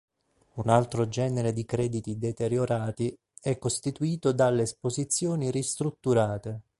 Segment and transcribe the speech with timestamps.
[0.53, 6.63] Un altro genere di crediti deteriorati è costituito dalle esposizioni ristrutturate.